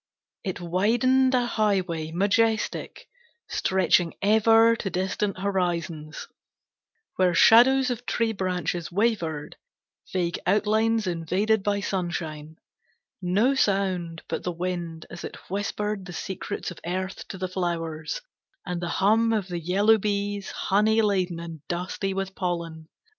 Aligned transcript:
It 0.43 0.59
widened 0.59 1.35
a 1.35 1.45
highway, 1.45 2.11
majestic, 2.11 3.07
stretching 3.47 4.15
ever 4.19 4.75
to 4.77 4.89
distant 4.89 5.37
horizons, 5.37 6.27
Where 7.17 7.35
shadows 7.35 7.91
of 7.91 8.07
tree 8.07 8.33
branches 8.33 8.91
wavered, 8.91 9.57
vague 10.11 10.39
outlines 10.47 11.05
invaded 11.05 11.61
by 11.61 11.81
sunshine; 11.81 12.55
No 13.21 13.53
sound 13.53 14.23
but 14.27 14.41
the 14.41 14.51
wind 14.51 15.05
as 15.11 15.23
it 15.23 15.35
whispered 15.51 16.07
the 16.07 16.13
secrets 16.13 16.71
of 16.71 16.79
earth 16.83 17.27
to 17.27 17.37
the 17.37 17.47
flowers, 17.47 18.21
And 18.65 18.81
the 18.81 18.89
hum 18.89 19.31
of 19.31 19.49
the 19.49 19.59
yellow 19.59 19.99
bees, 19.99 20.49
honey 20.49 21.03
laden 21.03 21.39
and 21.39 21.61
dusty 21.67 22.15
with 22.15 22.33
pollen. 22.33 22.89